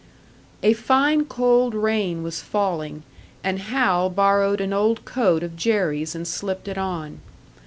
A 0.63 0.73
fine, 0.73 1.25
cold 1.25 1.75
rain 1.75 2.23
was 2.23 2.41
falling, 2.41 3.03
and 3.43 3.59
Hal 3.59 4.09
borrowed 4.09 4.59
an 4.59 4.73
old 4.73 5.05
coat 5.05 5.43
of 5.43 5.55
Jerry's 5.55 6.15
and 6.15 6.27
slipped 6.27 6.67
it 6.67 6.75
on. 6.79 7.19